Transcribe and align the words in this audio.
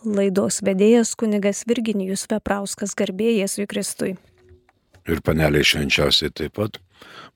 Laidos 0.00 0.62
vedėjas 0.64 1.12
kunigas 1.12 1.66
Virginijus 1.68 2.22
Veprauskas 2.30 2.94
garbėjės 2.96 3.58
į 3.60 3.66
Kristui. 3.68 4.14
Ir 5.04 5.20
paneliai 5.20 5.66
švenčiausiai 5.66 6.32
taip 6.32 6.54
pat. 6.56 6.78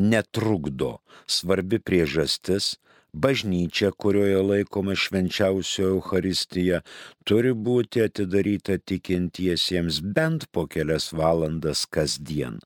netrukdo 0.00 0.98
svarbi 1.26 1.78
priežastis, 1.78 2.76
bažnyčia, 3.12 3.90
kurioje 3.90 4.40
laikoma 4.42 4.94
švenčiausioji 4.94 5.90
Euharistija, 5.90 6.80
turi 7.26 7.52
būti 7.52 8.04
atidaryta 8.06 8.78
tikintiesiems 8.78 10.00
bent 10.16 10.46
po 10.54 10.66
kelias 10.70 11.10
valandas 11.12 11.84
kasdien, 11.90 12.60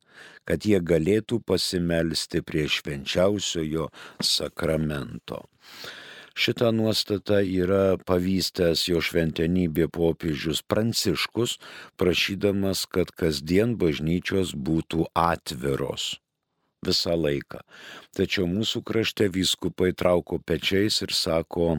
kad 0.44 0.68
jie 0.68 0.80
galėtų 0.80 1.40
pasimelsti 1.48 2.44
prie 2.44 2.68
švenčiausiojo 2.68 3.88
sakramento. 4.20 5.44
Šitą 6.34 6.72
nuostatą 6.74 7.38
yra 7.46 7.94
pavystęs 8.02 8.88
jo 8.88 8.98
šventenybė 8.98 9.86
popiežius 9.94 10.64
Pranciškus, 10.66 11.60
prašydamas, 12.00 12.88
kad 12.90 13.14
kasdien 13.14 13.76
bažnyčios 13.78 14.56
būtų 14.58 15.06
atviros 15.14 16.16
visą 16.84 17.14
laiką. 17.16 17.62
Tačiau 18.18 18.48
mūsų 18.50 18.82
krašte 18.84 19.28
vyskupai 19.32 19.92
trauko 19.96 20.40
pečiais 20.42 21.00
ir 21.06 21.14
sako, 21.16 21.78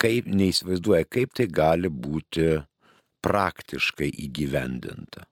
kaip 0.00 0.28
neįsivaizduoja, 0.28 1.08
kaip 1.08 1.34
tai 1.36 1.48
gali 1.48 1.90
būti 1.90 2.60
praktiškai 3.24 4.12
įgyvendinta. 4.26 5.26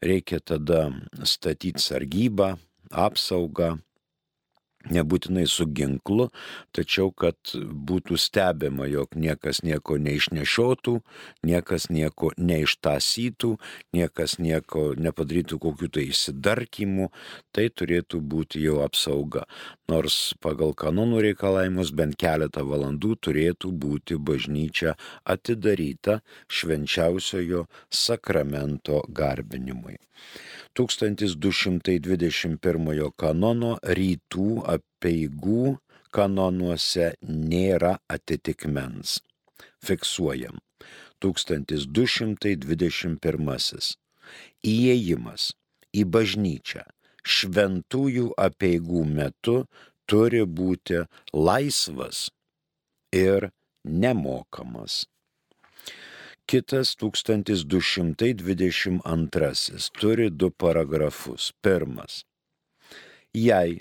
Reikia 0.00 0.40
tada 0.40 0.88
statyti 1.28 1.82
sargybą, 1.82 2.54
apsaugą, 2.90 3.74
nebūtinai 4.88 5.44
su 5.50 5.66
ginklu, 5.68 6.30
tačiau 6.72 7.10
kad 7.12 7.36
būtų 7.90 8.16
stebima, 8.20 8.86
jog 8.88 9.12
niekas 9.18 9.60
nieko 9.66 9.98
neišnešiotų, 10.00 10.94
niekas 11.46 11.90
nieko 11.92 12.32
neištasytų, 12.38 13.52
niekas 13.96 14.38
nieko 14.40 14.90
nepadarytų 14.96 15.60
kokių 15.60 15.90
tai 15.92 16.06
įsidarkimų, 16.14 17.10
tai 17.52 17.68
turėtų 17.68 18.22
būti 18.24 18.64
jau 18.64 18.80
apsauga. 18.86 19.44
Nors 19.90 20.32
pagal 20.40 20.72
kanonų 20.78 21.24
reikalavimus 21.28 21.92
bent 21.92 22.16
keletą 22.20 22.64
valandų 22.64 23.18
turėtų 23.20 23.72
būti 23.84 24.16
bažnyčia 24.16 24.96
atidaryta 25.24 26.20
švenčiausiojo 26.48 27.66
sakramento 27.90 29.04
garbinimui. 29.08 29.98
1221 30.78 33.10
kanono 33.18 33.72
rytų 33.82 34.62
apieigų 34.74 35.78
kanonuose 36.14 37.14
nėra 37.22 37.98
atitikmens. 38.10 39.20
Fiksuojam. 39.84 40.58
1221. 41.20 43.96
Įėjimas 44.70 45.52
į 45.92 46.04
bažnyčią 46.14 46.84
šventųjų 47.26 48.30
apieigų 48.40 49.04
metu 49.04 49.66
turi 50.08 50.44
būti 50.46 51.04
laisvas 51.34 52.30
ir 53.12 53.50
nemokamas. 53.84 55.06
Kitas 56.50 56.96
1222 56.98 59.90
turi 60.00 60.30
du 60.30 60.50
paragrafus. 60.50 61.52
Pirmas. 61.62 62.24
Jei 63.34 63.80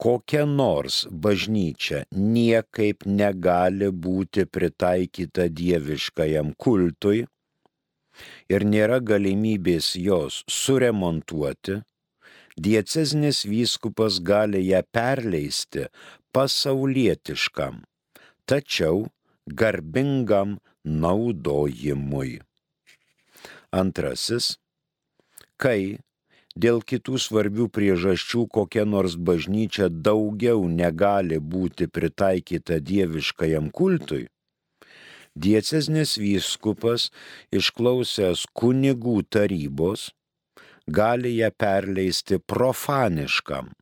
kokia 0.00 0.44
nors 0.46 1.04
bažnyčia 1.10 2.04
niekaip 2.10 3.06
negali 3.06 3.90
būti 4.06 4.44
pritaikyta 4.46 5.48
dieviškajam 5.60 6.52
kultui 6.58 7.24
ir 8.50 8.66
nėra 8.74 9.00
galimybės 9.00 9.94
jos 9.98 10.42
suremontuoti, 10.50 11.80
diecezinis 12.66 13.44
vyskupas 13.50 14.20
gali 14.22 14.62
ją 14.68 14.82
perleisti 14.94 15.88
pasaulietiškam, 16.34 17.82
tačiau 18.46 19.06
garbingam 19.46 20.58
naudojimui. 20.84 22.40
Antrasis, 23.74 24.54
kai 25.58 25.98
dėl 26.56 26.82
kitų 26.82 27.18
svarbių 27.18 27.68
priežasčių 27.68 28.46
kokia 28.58 28.84
nors 28.84 29.16
bažnyčia 29.16 29.88
daugiau 29.88 30.68
negali 30.68 31.40
būti 31.40 31.88
pritaikyta 31.90 32.78
dieviškajam 32.78 33.70
kultui, 33.70 34.28
Diecesnis 35.34 36.12
vyskupas, 36.14 37.08
išklausęs 37.50 38.44
kunigų 38.54 39.16
tarybos, 39.34 40.12
gali 40.86 41.32
ją 41.40 41.50
perleisti 41.58 42.38
profaniškam, 42.38 43.72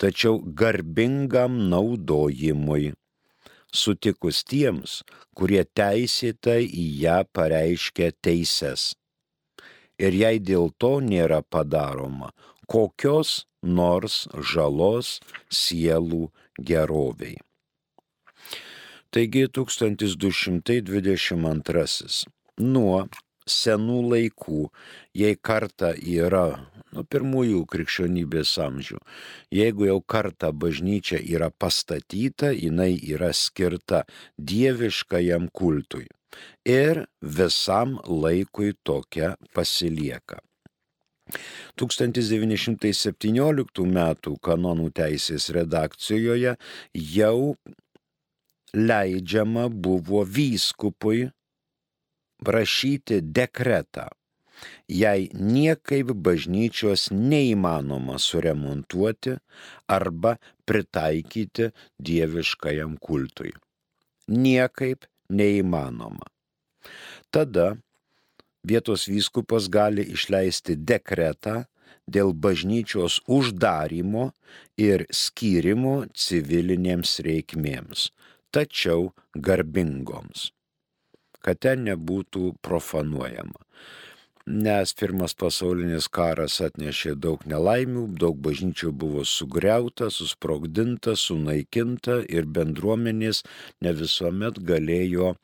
tačiau 0.00 0.40
garbingam 0.40 1.58
naudojimui, 1.68 2.94
sutikus 3.68 4.40
tiems, 4.48 5.02
kurie 5.36 5.66
teisėtai 5.76 6.62
į 6.64 6.86
ją 7.04 7.18
pareiškia 7.36 8.08
teises. 8.24 8.94
Ir 9.98 10.14
jei 10.14 10.38
dėl 10.38 10.70
to 10.78 11.00
nėra 11.02 11.42
padaroma 11.42 12.30
kokios 12.68 13.46
nors 13.62 14.28
žalos 14.52 15.20
sielų 15.50 16.30
geroviai. 16.70 17.36
Taigi 19.08 19.48
1222 19.48 22.26
nuo 22.60 23.08
senų 23.48 23.98
laikų, 24.12 24.68
jei 25.16 25.36
kartą 25.40 25.96
yra, 25.96 26.68
nuo 26.92 27.04
pirmųjų 27.08 27.64
krikščionybės 27.72 28.52
amžių, 28.66 29.00
jeigu 29.60 29.88
jau 29.88 30.00
kartą 30.04 30.52
bažnyčia 30.52 31.18
yra 31.24 31.48
pastatyta, 31.48 32.52
jinai 32.52 33.00
yra 33.00 33.32
skirta 33.32 34.04
dieviškajam 34.36 35.48
kultui 35.56 36.04
ir 36.64 37.06
visam 37.22 37.98
laikui 38.04 38.72
tokia 38.84 39.36
pasilieka. 39.54 40.38
1917 41.76 43.84
m. 43.84 44.14
kanonų 44.48 44.90
teisės 44.96 45.50
redakcijoje 45.52 46.56
jau 46.94 47.54
leidžiama 48.74 49.68
buvo 49.68 50.24
vyskupui 50.24 51.30
prašyti 52.44 53.20
dekretą, 53.34 54.08
jei 54.88 55.28
niekaip 55.34 56.12
bažnyčios 56.12 57.10
neįmanoma 57.12 58.18
suremontuoti 58.22 59.36
arba 59.88 60.36
pritaikyti 60.68 61.70
dieviškajam 61.98 62.96
kultui. 63.02 63.52
Niekaip 64.28 65.06
neįmanoma. 65.28 66.26
Tada 67.30 67.76
vietos 68.64 69.06
vyskupas 69.08 69.68
gali 69.68 70.04
išleisti 70.14 70.76
dekretą 70.76 71.64
dėl 72.08 72.32
bažnyčios 72.32 73.20
uždarimo 73.28 74.30
ir 74.80 75.04
skyrimo 75.12 76.08
civilinėms 76.16 77.18
reikmėms, 77.26 78.08
tačiau 78.54 79.10
garbingoms, 79.34 80.50
kad 81.44 81.60
ten 81.64 81.84
nebūtų 81.88 82.54
profanuojama. 82.64 83.60
Nes 84.48 84.94
pirmas 84.96 85.34
pasaulinis 85.36 86.06
karas 86.08 86.54
atnešė 86.64 87.10
daug 87.20 87.42
nelaimių, 87.52 88.04
daug 88.16 88.38
bažnyčių 88.40 88.92
buvo 88.96 89.24
sugriauta, 89.28 90.06
susprogdinta, 90.08 91.12
sunaikinta 91.20 92.22
ir 92.32 92.48
bendruomenės 92.56 93.42
ne 93.84 93.92
visuomet 93.98 94.60
galėjo 94.70 95.34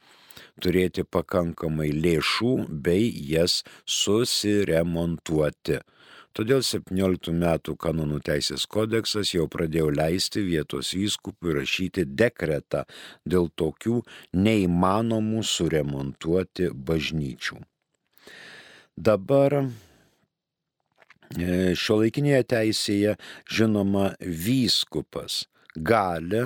turėti 0.64 1.04
pakankamai 1.04 1.90
lėšų 1.98 2.54
bei 2.86 3.10
jas 3.32 3.58
susiremontuoti. 3.84 5.82
Todėl 6.32 6.64
17 6.64 7.36
metų 7.44 7.76
kanonų 7.84 8.22
teisės 8.30 8.64
kodeksas 8.64 9.34
jau 9.34 9.44
pradėjo 9.52 9.92
leisti 9.92 10.46
vietos 10.48 10.94
vyskupui 10.96 11.58
rašyti 11.60 12.08
dekretą 12.08 12.86
dėl 13.28 13.52
tokių 13.52 14.00
neįmanomų 14.48 15.44
suremontuoti 15.52 16.72
bažnyčių. 16.72 17.60
Dabar 18.94 19.56
e, 19.58 19.64
šio 21.74 21.96
laikinėje 21.98 22.44
teisėje 22.52 23.14
žinoma 23.50 24.12
vyskupas 24.22 25.40
gali 25.74 26.44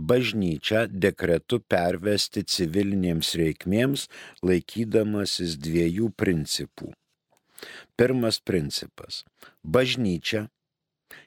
bažnyčią 0.00 0.86
dekretu 0.88 1.60
pervesti 1.60 2.46
civilinėms 2.48 3.34
reikmėms, 3.36 4.06
laikydamasis 4.40 5.58
dviejų 5.60 6.08
principų. 6.16 6.94
Pirmas 7.92 8.40
principas- 8.40 9.24
bažnyčia 9.76 10.48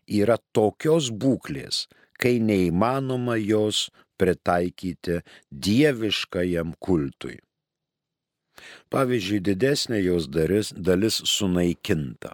yra 0.08 0.40
tokios 0.52 1.12
būklės, 1.14 1.88
kai 2.18 2.40
neįmanoma 2.40 3.38
jos 3.38 3.92
pritaikyti 4.18 5.22
dieviškajam 5.52 6.74
kultui. 6.80 7.38
Pavyzdžiui, 8.94 9.42
didesnė 9.50 10.00
jos 10.04 10.30
dalis, 10.32 10.72
dalis 10.76 11.20
sunaikinta. 11.30 12.34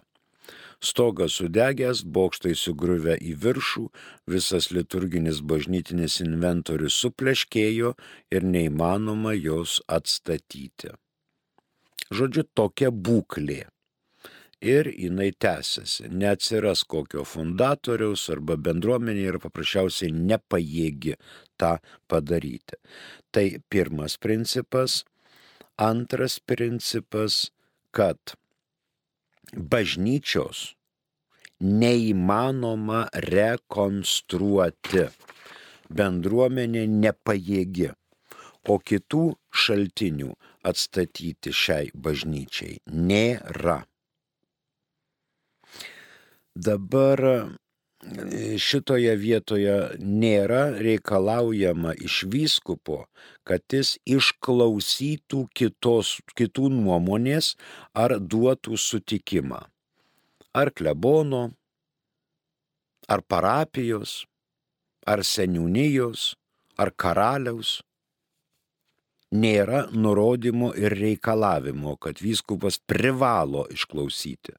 Stogas 0.80 1.34
sudegęs, 1.36 2.00
bokštai 2.08 2.54
sugriuvę 2.56 3.18
į 3.20 3.34
viršų, 3.42 3.82
visas 4.32 4.70
liturginis 4.72 5.42
bažnytinis 5.44 6.22
inventorius 6.24 6.96
supleškėjo 7.02 7.92
ir 8.32 8.46
neįmanoma 8.54 9.34
jos 9.36 9.82
atstatyti. 9.98 10.94
Žodžiu, 12.10 12.46
tokia 12.56 12.88
būklė. 12.90 13.66
Ir 14.60 14.88
jinai 14.92 15.30
tęsiasi. 15.32 16.08
Neatsiras 16.12 16.82
kokio 16.84 17.26
fundatoriaus 17.28 18.26
arba 18.32 18.56
bendruomenė 18.60 19.22
ir 19.28 19.38
paprasčiausiai 19.40 20.12
nepajėgi 20.12 21.14
tą 21.60 21.76
padaryti. 22.08 22.80
Tai 23.32 23.46
pirmas 23.72 24.16
principas. 24.20 25.02
Antras 25.80 26.36
principas, 26.44 27.46
kad 27.96 28.34
bažnyčios 29.56 30.74
neįmanoma 31.60 33.06
rekonstruoti. 33.26 35.06
Bendruomenė 35.90 36.84
nepajėgi, 36.86 37.88
o 38.70 38.76
kitų 38.78 39.22
šaltinių 39.62 40.28
atstatyti 40.70 41.54
šiai 41.62 41.88
bažnyčiai 41.96 42.76
nėra. 43.08 43.80
Dabar 46.54 47.24
šitoje 48.60 49.12
vietoje 49.16 49.74
nėra 50.00 50.70
reikalaujama 50.80 51.92
iš 52.00 52.24
vyskupo, 52.32 53.04
kad 53.44 53.60
jis 53.72 53.98
išklausytų 54.08 55.46
kitos, 55.54 56.20
kitų 56.34 56.70
nuomonės 56.72 57.56
ar 57.92 58.16
duotų 58.20 58.78
sutikimą. 58.80 59.60
Ar 60.56 60.72
klebono, 60.72 61.52
ar 63.08 63.22
parapijos, 63.22 64.24
ar 65.06 65.20
seniūnijos, 65.20 66.34
ar 66.80 66.92
karaliaus. 66.96 67.80
Nėra 69.30 69.84
nurodymo 69.94 70.72
ir 70.74 70.96
reikalavimo, 70.98 71.94
kad 72.02 72.18
vyskupas 72.18 72.80
privalo 72.82 73.68
išklausyti, 73.70 74.56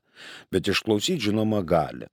bet 0.48 0.70
išklausyti 0.72 1.28
žinoma 1.28 1.60
gali 1.68 2.08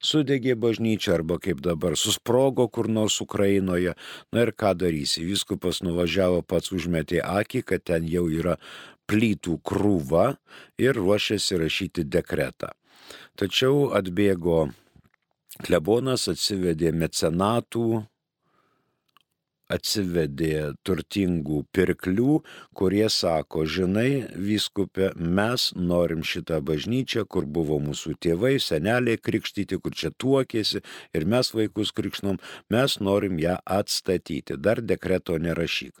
sudegė 0.00 0.56
bažnyčia 0.56 1.14
arba 1.18 1.38
kaip 1.38 1.60
dabar 1.64 1.96
susprogo 1.96 2.68
kur 2.68 2.88
nors 2.88 3.20
Ukrainoje. 3.20 3.94
Na 4.32 4.46
ir 4.46 4.52
ką 4.52 4.74
darysi? 4.76 5.24
Viskupas 5.28 5.82
nuvažiavo 5.86 6.42
pats 6.42 6.72
užmetė 6.72 7.22
akį, 7.24 7.62
kad 7.62 7.84
ten 7.84 8.08
jau 8.08 8.26
yra 8.28 8.56
plytų 9.10 9.58
krūva 9.66 10.36
ir 10.80 10.96
ruošiasi 10.98 11.58
rašyti 11.60 12.06
dekretą. 12.06 12.72
Tačiau 13.36 13.90
atbėgo 13.96 14.70
klebonas, 15.64 16.28
atsivedė 16.30 16.92
mecenatų, 16.94 18.04
atsivedė 19.70 20.74
turtingų 20.86 21.62
pirklių, 21.74 22.40
kurie 22.76 23.06
sako, 23.12 23.64
žinai, 23.64 24.26
vyskupė, 24.34 25.12
mes 25.16 25.70
norim 25.76 26.24
šitą 26.26 26.60
bažnyčią, 26.66 27.26
kur 27.30 27.46
buvo 27.46 27.80
mūsų 27.82 28.16
tėvai, 28.20 28.56
seneliai 28.62 29.20
krikštyti, 29.20 29.80
kur 29.80 29.96
čia 29.96 30.12
tuokėsi 30.12 30.82
ir 31.14 31.26
mes 31.26 31.54
vaikus 31.54 31.94
krikšnom, 31.96 32.40
mes 32.70 33.00
norim 33.00 33.40
ją 33.40 33.58
atstatyti, 33.64 34.58
dar 34.58 34.82
dekreto 34.82 35.38
nerašyk. 35.38 35.94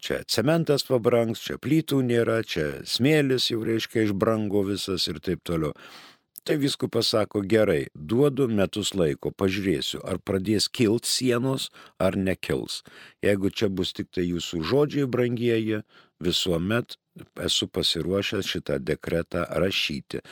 Čia 0.00 0.22
cementas 0.24 0.86
pabranks, 0.88 1.42
čia 1.44 1.58
plytų 1.60 1.98
nėra, 2.08 2.38
čia 2.40 2.80
smėlis 2.88 3.50
jau 3.50 3.60
reiškia 3.66 4.06
išbrango 4.06 4.62
visas 4.70 5.04
ir 5.12 5.20
taip 5.20 5.42
toliau. 5.44 5.74
Tai 6.44 6.56
viskupas 6.56 7.10
sako, 7.12 7.42
gerai, 7.44 7.90
duodu 7.94 8.46
metus 8.48 8.94
laiko, 8.96 9.28
pažiūrėsiu, 9.36 10.00
ar 10.08 10.18
pradės 10.24 10.70
kilt 10.72 11.04
sienos, 11.04 11.68
ar 12.00 12.16
nekils. 12.16 12.80
Jeigu 13.20 13.50
čia 13.52 13.68
bus 13.68 13.92
tik 13.92 14.08
tai 14.16 14.24
jūsų 14.24 14.62
žodžiai, 14.70 15.08
brangieji, 15.10 15.82
visuomet 16.24 16.96
esu 17.44 17.68
pasiruošęs 17.68 18.48
šitą 18.54 18.78
dekretą 18.80 19.44
rašyti, 19.60 20.22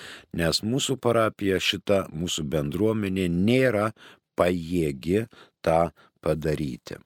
nes 0.41 0.63
mūsų 0.65 0.97
parapija, 0.97 1.61
šita 1.61 2.07
mūsų 2.15 2.47
bendruomenė 2.57 3.29
nėra 3.29 3.91
pajėgi 4.39 5.27
tą 5.61 5.81
padaryti. 6.25 6.97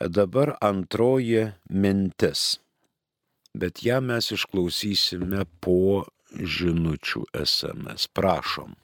Dabar 0.00 0.56
antroji 0.64 1.50
mintis, 1.70 2.58
bet 3.54 3.84
ją 3.84 4.00
mes 4.02 4.32
išklausysime 4.34 5.44
po 5.60 6.06
žinučių 6.34 7.24
SMS. 7.34 8.06
Prašom. 8.14 8.76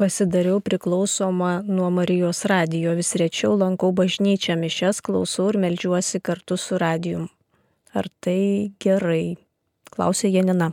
Pasidariau 0.00 0.60
priklausoma 0.64 1.60
nuo 1.66 1.90
Marijos 1.92 2.44
radijo, 2.48 2.94
vis 2.96 3.12
rečiau 3.20 3.58
lankau 3.60 3.90
bažnyčią, 3.92 4.56
mišes 4.56 5.02
klausau 5.04 5.50
ir 5.52 5.58
melžiuosi 5.60 6.22
kartu 6.24 6.56
su 6.56 6.78
radijum. 6.80 7.28
Ar 7.92 8.08
tai 8.24 8.72
gerai? 8.80 9.36
Klausė 9.90 10.30
Janina. 10.32 10.70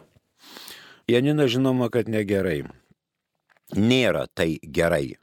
Janina 1.11 1.47
žinoma, 1.47 1.89
kad 1.91 2.07
negerai. 2.07 2.61
Nėra 3.75 4.27
tai 4.31 4.59
gerai. 4.63 5.17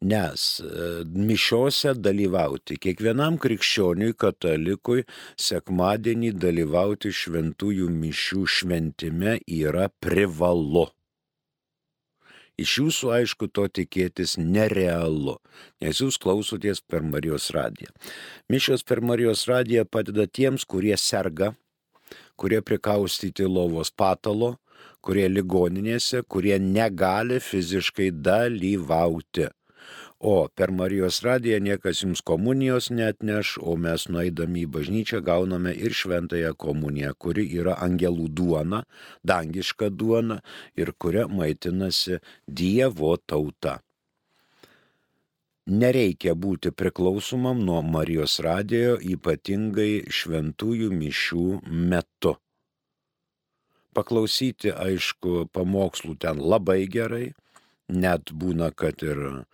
Nes 0.00 0.42
e, 0.64 0.84
mišiose 1.04 1.92
dalyvauti, 2.00 2.78
kiekvienam 2.80 3.34
krikščioniui 3.40 4.14
katalikui 4.16 5.02
sekmadienį 5.36 6.30
dalyvauti 6.40 7.12
šventųjų 7.12 7.90
mišių 7.92 8.46
šventime 8.48 9.36
yra 9.44 9.90
privalu. 10.00 10.86
Iš 12.60 12.78
jūsų, 12.80 13.12
aišku, 13.18 13.50
to 13.52 13.66
tikėtis 13.68 14.38
nerealu, 14.40 15.36
nes 15.84 16.00
jūs 16.00 16.16
klausoties 16.20 16.80
per 16.80 17.04
Marijos 17.04 17.50
radiją. 17.56 17.92
Mišios 18.52 18.84
per 18.88 19.04
Marijos 19.04 19.46
radiją 19.52 19.84
padeda 19.84 20.24
tiems, 20.24 20.64
kurie 20.64 20.96
serga, 20.96 21.52
kurie 22.40 22.64
prikaustyti 22.64 23.44
lovos 23.44 23.92
patalo, 23.92 24.54
kurie 25.04 25.28
ligoninėse, 25.28 26.24
kurie 26.24 26.56
negali 26.60 27.40
fiziškai 27.40 28.12
dalyvauti. 28.16 29.48
O 30.20 30.48
per 30.54 30.68
Marijos 30.70 31.22
radiją 31.24 31.58
niekas 31.64 32.02
jums 32.02 32.20
komunijos 32.20 32.90
net 32.92 33.22
neš, 33.24 33.54
o 33.64 33.72
mes 33.80 34.02
nueidami 34.12 34.66
į 34.66 34.72
bažnyčią 34.74 35.22
gauname 35.24 35.72
ir 35.72 35.94
šventąją 35.96 36.50
komuniją, 36.60 37.14
kuri 37.16 37.46
yra 37.56 37.78
angelų 37.86 38.26
duona, 38.28 38.82
dangiška 39.24 39.88
duona 39.88 40.42
ir 40.76 40.92
kuria 40.92 41.24
maitinasi 41.24 42.20
Dievo 42.44 43.14
tauta. 43.16 43.78
Nereikia 45.70 46.34
būti 46.36 46.74
priklausomam 46.76 47.64
nuo 47.64 47.80
Marijos 47.80 48.36
radijo, 48.44 48.98
ypatingai 49.00 50.04
šventųjų 50.18 50.92
mišių 51.00 51.46
metu. 51.92 52.34
Paklausyti, 53.96 54.68
aišku, 54.68 55.46
pamokslų 55.54 56.18
ten 56.20 56.44
labai 56.44 56.82
gerai, 56.92 57.30
net 57.88 58.34
būna, 58.36 58.68
kad 58.76 59.00
ir 59.06 59.46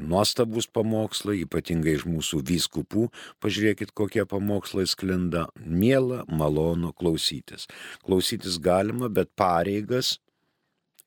nuostabus 0.00 0.68
pamokslai, 0.70 1.40
ypatingai 1.44 1.96
iš 1.98 2.06
mūsų 2.08 2.42
vyskupų. 2.50 3.08
Pažiūrėkit, 3.44 3.94
kokie 3.96 4.24
pamokslai 4.28 4.86
sklinda. 4.90 5.46
Miela, 5.60 6.22
malonu 6.28 6.92
klausytis. 6.96 7.68
Klausytis 8.04 8.60
galima, 8.62 9.10
bet 9.12 9.32
pareigas 9.38 10.18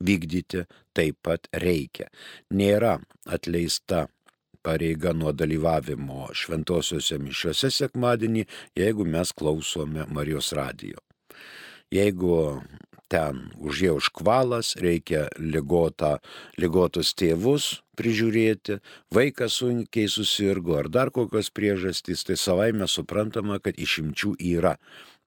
vykdyti 0.04 0.66
taip 0.98 1.18
pat 1.26 1.50
reikia. 1.54 2.10
Nėra 2.54 2.98
atleista 3.26 4.06
pareiga 4.66 5.14
nuo 5.16 5.32
dalyvavimo 5.32 6.28
šventosiuose 6.36 7.20
mišiuose 7.24 7.72
sekmadienį, 7.74 8.46
jeigu 8.78 9.06
mes 9.08 9.32
klausome 9.38 10.08
Marijos 10.12 10.52
radijo. 10.58 11.02
Jeigu 11.94 12.62
ten 13.12 13.48
užėjo 13.64 13.98
užkvalas, 14.02 14.76
reikia 14.84 15.28
ligotą, 15.40 16.18
ligotus 16.60 17.14
tėvus 17.18 17.78
prižiūrėti, 17.98 18.80
vaikas 19.14 19.60
sunkiai 19.62 20.10
susirgo 20.12 20.78
ar 20.78 20.90
dar 20.94 21.12
kokios 21.14 21.50
priežastys, 21.50 22.26
tai 22.28 22.38
savaime 22.38 22.88
suprantama, 22.88 23.60
kad 23.64 23.80
išimčių 23.80 24.36
yra. 24.54 24.76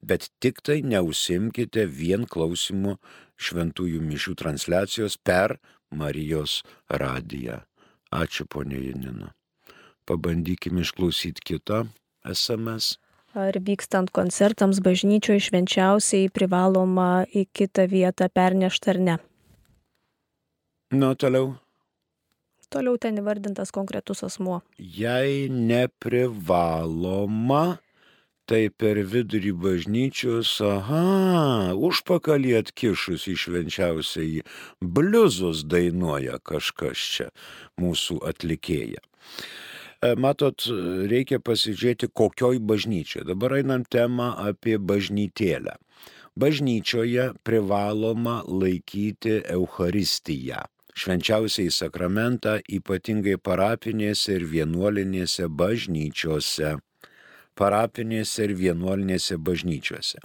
Bet 0.01 0.31
tik 0.41 0.63
tai 0.65 0.81
neusimkite 0.87 1.85
vien 1.91 2.25
klausimų 2.31 2.97
šventųjų 3.41 4.01
mišių 4.05 4.37
transliacijos 4.41 5.19
per 5.21 5.59
Marijos 5.91 6.61
radiją. 6.89 7.61
Ačiū, 8.15 8.47
ponė 8.51 8.81
Janina. 8.81 9.35
Pabandykime 10.07 10.83
išklausyti 10.83 11.45
kitą 11.53 11.85
SMS. 12.27 12.97
Ar 13.31 13.55
vykstant 13.55 14.11
koncertams 14.11 14.83
bažnyčioje 14.83 15.39
švenčiausiai 15.47 16.27
privaloma 16.35 17.31
į 17.31 17.47
kitą 17.55 17.87
vietą 17.87 18.27
pernešti 18.27 18.91
ar 18.91 18.99
ne? 18.99 19.23
Nu, 20.91 21.15
toliau. 21.15 21.55
Toliau 22.71 22.95
ten 22.99 23.19
įvardintas 23.23 23.71
konkretus 23.75 24.23
asmuo. 24.27 24.63
Jei 24.79 25.49
neprivaloma, 25.51 27.79
tai 28.51 28.71
per 28.75 28.99
vidurį 29.07 29.53
bažnyčios, 29.63 30.59
aha, 30.67 31.71
užpakalį 31.79 32.59
atkišus 32.65 33.31
į 33.31 33.35
švenčiausiai 33.47 34.43
bliuzus 34.83 35.63
dainuoja 35.71 36.43
kažkas 36.43 36.99
čia 37.15 37.31
mūsų 37.79 38.27
atlikėja. 38.27 38.99
E, 40.01 40.15
matot, 40.17 40.65
reikia 41.13 41.41
pasižiūrėti, 41.45 42.09
kokioj 42.17 42.61
bažnyčioje. 42.65 43.27
Dabar 43.29 43.59
einam 43.59 43.85
temą 43.85 44.31
apie 44.41 44.79
bažnytėlę. 44.81 45.77
Bažnyčioje 46.41 47.27
privaloma 47.45 48.41
laikyti 48.49 49.43
Eucharistiją. 49.45 50.63
Švenčiausiai 50.97 51.71
sakramentą 51.73 52.57
ypatingai 52.65 53.37
parapinėse 53.37 54.39
ir 54.39 54.47
vienuolinėse 54.49 55.49
bažnyčiose 55.53 56.79
parapinėse 57.59 58.47
ir 58.47 58.55
vienuolinėse 58.59 59.39
bažnyčiose. 59.39 60.21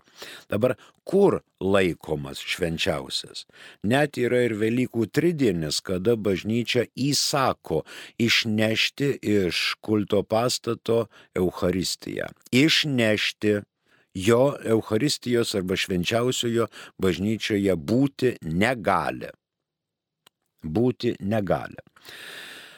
Dabar 0.51 0.75
kur 1.08 1.41
laikomas 1.62 2.41
švenčiausias? 2.41 3.46
Net 3.84 4.20
yra 4.22 4.46
ir 4.48 4.58
Velykų 4.62 5.08
tridienis, 5.13 5.82
kada 5.86 6.15
bažnyčia 6.15 6.88
įsako 6.96 7.84
išnešti 8.22 9.12
iš 9.22 9.75
kulto 9.86 10.24
pastato 10.24 11.05
Eucharistiją. 11.36 12.32
Išnešti 12.55 13.60
jo 14.15 14.44
Eucharistijos 14.63 15.55
arba 15.60 15.75
švenčiausiojo 15.75 16.70
bažnyčioje 17.01 17.75
būti 17.75 18.36
negali. 18.48 19.34
Būti 20.65 21.12
negali 21.22 21.84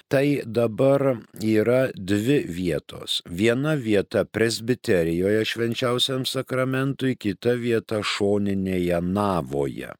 tai 0.07 0.41
dabar 0.45 1.19
yra 1.43 1.91
dvi 1.95 2.39
vietos. 2.47 3.21
Viena 3.29 3.75
vieta 3.75 4.25
presbiterijoje 4.25 5.45
švenčiausiam 5.45 6.25
sakramentui, 6.25 7.15
kita 7.19 7.57
vieta 7.59 7.99
šoninėje 8.03 9.01
navoje. 9.03 9.91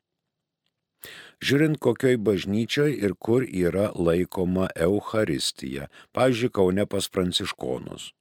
Žiūrint, 1.44 1.78
kokioj 1.78 2.18
bažnyčioj 2.18 2.92
ir 2.98 3.14
kur 3.20 3.44
yra 3.46 3.92
laikoma 3.94 4.72
Euharistija. 4.74 5.92
Pavyzdžiui, 6.16 6.54
Kaune 6.56 6.88
pas 6.90 7.10
pranciškonus. 7.14 8.12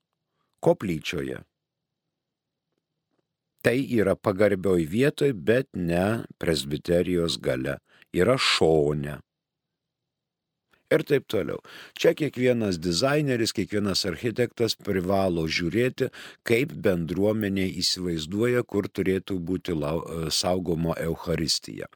Koplyčioje. 0.61 1.39
Tai 3.65 3.79
yra 3.99 4.15
pagarbioj 4.15 4.85
vietoj, 4.91 5.33
bet 5.33 5.71
ne 5.73 6.27
presbiterijos 6.39 7.39
gale. 7.41 7.79
Yra 8.13 8.37
šone 8.39 9.17
ir 10.93 11.05
taip 11.09 11.27
toliau. 11.31 11.61
Čia 11.99 12.15
kiekvienas 12.19 12.81
dizaineris, 12.83 13.55
kiekvienas 13.57 14.07
architektas 14.09 14.77
privalo 14.79 15.47
žiūrėti, 15.51 16.11
kaip 16.47 16.75
bendruomenė 16.87 17.67
įsivaizduoja, 17.83 18.65
kur 18.65 18.89
turėtų 18.89 19.39
būti 19.51 19.77
saugoma 20.35 20.97
Euharistija. 21.03 21.91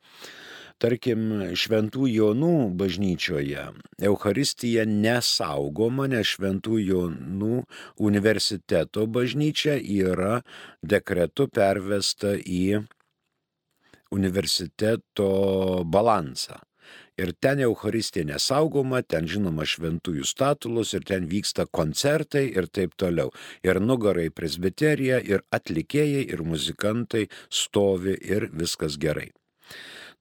Tarkim, 0.81 1.53
Šventų 1.61 2.07
Jonų 2.09 2.71
bažnyčioje 2.81 3.67
Euharistija 4.01 4.87
nesaugoma, 4.89 6.07
nes 6.09 6.31
Šventų 6.31 6.79
Jonų 6.81 7.59
universiteto 8.01 9.05
bažnyčia 9.05 9.77
yra 9.77 10.39
dekretu 10.81 11.51
pervesta 11.53 12.33
į 12.41 12.81
universiteto 14.17 15.29
balansą. 15.85 16.57
Ir 17.21 17.35
ten 17.37 17.61
Euharistija 17.61 18.25
nesaugoma, 18.25 19.03
ten 19.05 19.27
žinoma 19.29 19.67
šventųjų 19.69 20.25
statulos 20.25 20.95
ir 20.97 21.05
ten 21.05 21.27
vyksta 21.29 21.67
koncertai 21.69 22.47
ir 22.55 22.69
taip 22.73 22.95
toliau. 22.97 23.29
Ir 23.67 23.81
nugarai 23.85 24.31
presbiterija, 24.33 25.19
ir 25.21 25.45
atlikėjai, 25.53 26.23
ir 26.33 26.41
muzikantai 26.49 27.27
stovi 27.53 28.17
ir 28.17 28.49
viskas 28.57 28.97
gerai. 28.97 29.29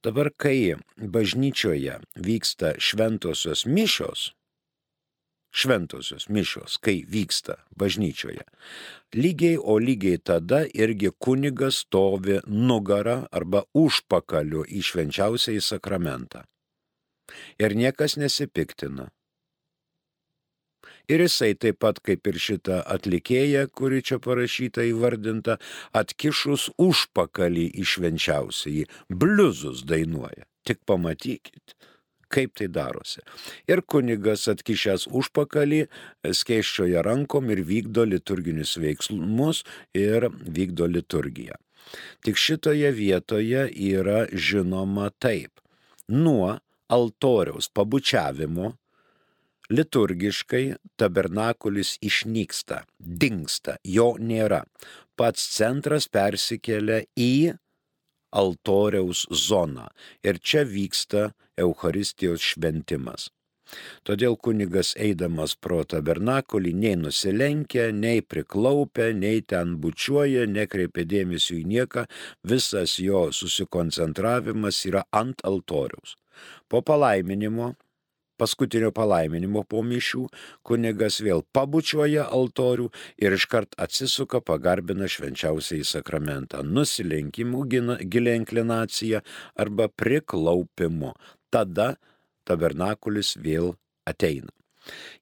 Dabar, 0.04 0.32
kai 0.36 0.76
bažnyčioje 1.00 1.96
vyksta 2.28 2.74
šventosios 2.84 3.64
mišios, 3.64 4.30
šventosios 5.56 6.28
mišios, 6.28 6.78
kai 6.84 7.00
vyksta 7.08 7.62
bažnyčioje. 7.80 8.44
Lygiai, 9.16 9.56
o 9.56 9.80
lygiai 9.80 10.20
tada 10.20 10.66
irgi 10.68 11.16
kunigas 11.16 11.84
stovi 11.86 12.42
nugarą 12.46 13.22
arba 13.32 13.64
užpakaliu 13.72 14.68
į 14.68 14.84
švenčiausią 14.92 15.56
į 15.60 15.68
sakramentą 15.72 16.44
ir 17.60 17.76
niekas 17.78 18.18
nesipiktina. 18.22 19.10
Ir 21.10 21.24
jisai 21.26 21.56
taip 21.58 21.80
pat 21.82 21.98
kaip 22.06 22.28
ir 22.30 22.38
šitą 22.38 22.84
atlikėją, 22.94 23.66
kuri 23.74 24.04
čia 24.06 24.20
parašyta 24.22 24.86
įvardinta, 24.92 25.58
atkišus 25.98 26.68
užpakalį 26.78 27.66
išvenčiausiai, 27.82 28.86
bliuzus 29.10 29.82
dainuoja. 29.90 30.46
Tik 30.70 30.84
pamatykit, 30.86 31.74
kaip 32.30 32.54
tai 32.60 32.70
darosi. 32.70 33.24
Ir 33.66 33.82
kunigas 33.82 34.46
atkišęs 34.54 35.08
užpakalį, 35.10 35.82
skėščioja 36.42 37.02
rankom 37.10 37.50
ir 37.56 37.64
vykdo 37.66 38.06
liturginius 38.06 38.78
veiksmus 38.78 39.64
ir 39.98 40.30
vykdo 40.30 40.86
liturgiją. 40.94 41.58
Tik 42.22 42.38
šitoje 42.38 42.94
vietoje 42.94 43.66
yra 43.74 44.28
žinoma 44.30 45.10
taip. 45.18 45.58
Nuo 46.06 46.60
altoriaus 46.90 47.70
pabučiavimo 47.74 48.74
liturgiškai 49.70 50.64
tabernakulis 50.98 51.98
išnyksta, 52.02 52.84
dinksta, 53.00 53.78
jo 53.86 54.16
nėra. 54.20 54.64
Pats 55.20 55.46
centras 55.56 56.08
persikelia 56.10 57.04
į 57.20 57.54
altoriaus 58.34 59.26
zoną 59.48 59.90
ir 60.26 60.40
čia 60.42 60.64
vyksta 60.66 61.30
Euharistijos 61.60 62.42
šventimas. 62.54 63.30
Todėl 64.08 64.34
kunigas 64.46 64.96
eidamas 64.98 65.54
pro 65.64 65.84
tabernakulį 65.94 66.72
nei 66.84 66.96
nusilenkia, 66.98 67.92
nei 67.94 68.24
priklaupia, 68.26 69.12
nei 69.14 69.44
ten 69.46 69.76
bučiuoja, 69.84 70.48
nekreipia 70.50 71.06
dėmesio 71.12 71.60
į 71.60 71.68
nieką, 71.74 72.08
visas 72.52 72.98
jo 73.04 73.28
susikoncentravimas 73.40 74.82
yra 74.90 75.06
ant 75.22 75.46
altoriaus. 75.52 76.16
Po 76.68 76.82
palaiminimo 76.86 77.74
paskutinio 78.40 78.92
palaiminimo 78.96 79.66
po 79.68 79.82
mišių 79.86 80.26
kunigas 80.68 81.20
vėl 81.26 81.44
pabučiuoja 81.56 82.28
altorių 82.36 82.88
ir 83.26 83.36
iškart 83.36 83.76
atsisuka 83.86 84.42
pagarbina 84.52 85.10
švenčiausiai 85.12 85.84
sakramentą 85.88 86.64
nusilenkimu 86.64 87.66
gilia 87.70 88.38
inklinacija 88.40 89.24
arba 89.60 89.90
priklaupimu. 89.90 91.12
Tada 91.52 91.96
tabernakulis 92.48 93.36
vėl 93.44 93.74
ateina. 94.08 94.54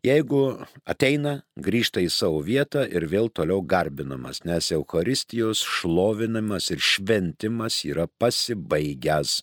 Jeigu 0.05 0.41
ateina, 0.87 1.41
grįžta 1.59 1.99
į 2.05 2.11
savo 2.13 2.43
vietą 2.45 2.85
ir 2.87 3.07
vėl 3.09 3.27
toliau 3.33 3.63
garbinamas, 3.65 4.43
nes 4.45 4.69
Euharistijos 4.71 5.63
šlovinamas 5.65 6.69
ir 6.71 6.83
šventimas 6.83 7.81
yra 7.89 8.05
pasibaigęs. 8.21 9.41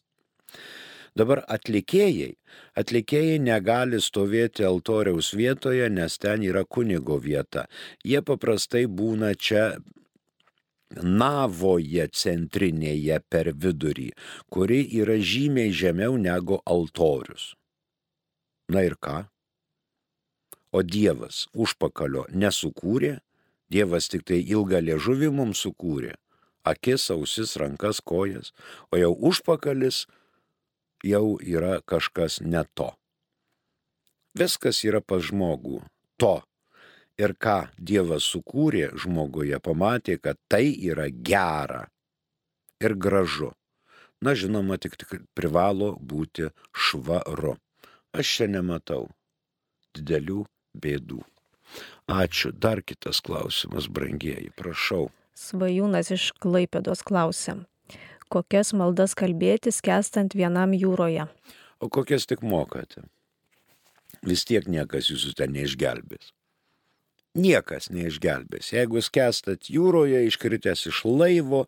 Dabar 1.14 1.44
atlikėjai, 1.46 2.32
atlikėjai 2.74 3.38
negali 3.38 4.00
stovėti 4.02 4.64
altoriaus 4.66 5.30
vietoje, 5.38 5.86
nes 5.90 6.18
ten 6.18 6.42
yra 6.42 6.64
kunigo 6.66 7.20
vieta. 7.22 7.68
Jie 8.02 8.22
paprastai 8.22 8.86
būna 8.90 9.34
čia 9.38 9.76
navoje 11.02 12.06
centrinėje 12.12 13.20
per 13.30 13.52
vidurį, 13.54 14.10
kuri 14.50 14.80
yra 15.00 15.16
žymiai 15.18 15.70
žemiau 15.70 16.18
negu 16.18 16.58
altorius. 16.66 17.54
Na 18.68 18.82
ir 18.82 18.98
ką? 18.98 19.24
O 20.74 20.82
Dievas 20.82 21.46
užpakalio 21.54 22.26
nesukūrė, 22.34 23.20
Dievas 23.70 24.10
tik 24.10 24.26
tai 24.26 24.40
ilgą 24.42 24.82
liežuvį 24.82 25.30
mums 25.34 25.62
sukūrė, 25.64 26.14
akis, 26.66 27.06
ausis, 27.14 27.54
rankas, 27.60 28.00
kojas, 28.02 28.50
o 28.90 28.98
jau 28.98 29.14
užpakalis 29.14 30.04
jau 31.04 31.38
yra 31.40 31.80
kažkas 31.86 32.40
ne 32.40 32.64
to. 32.74 32.90
Viskas 34.34 34.82
yra 34.88 35.00
pas 35.00 35.22
žmogų 35.22 35.82
to. 36.18 36.40
Ir 37.14 37.36
ką 37.38 37.68
Dievas 37.78 38.26
sukūrė 38.26 38.88
žmoguje, 38.98 39.60
pamatė, 39.62 40.16
kad 40.18 40.40
tai 40.50 40.72
yra 40.74 41.06
gera 41.10 41.84
ir 42.82 42.96
gražu. 42.98 43.52
Na, 44.24 44.34
žinoma, 44.34 44.80
tik, 44.82 44.96
tik 44.98 45.20
privalo 45.36 45.92
būti 46.00 46.48
švaru. 46.74 47.54
Aš 48.14 48.32
čia 48.38 48.48
nematau 48.50 49.06
didelių 49.94 50.42
bėdų. 50.74 51.20
Ačiū. 52.10 52.50
Dar 52.50 52.82
kitas 52.82 53.22
klausimas, 53.24 53.86
brangieji, 53.86 54.50
prašau. 54.58 55.08
Svajūnas 55.38 56.10
iš 56.14 56.32
Klaipėdos 56.42 57.02
klausia 57.06 57.60
kokias 58.34 58.74
maldas 58.76 59.14
kalbėti 59.18 59.72
skęstant 59.74 60.34
vienam 60.38 60.74
jūroje. 60.76 61.28
O 61.80 61.90
kokias 61.92 62.26
tik 62.30 62.42
mokate? 62.42 63.06
Vis 64.24 64.44
tiek 64.48 64.66
niekas 64.70 65.10
jūsų 65.12 65.34
ten 65.38 65.54
neišgelbės. 65.54 66.32
Niekas 67.34 67.88
neišgelbės. 67.90 68.70
Jeigu 68.76 69.02
skęstat 69.02 69.66
jūroje, 69.66 70.20
iškritęs 70.28 70.86
iš 70.92 71.00
laivo, 71.08 71.64